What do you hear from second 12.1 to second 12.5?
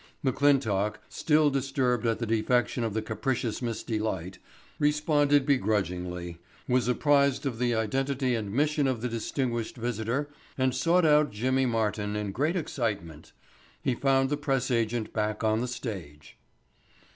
in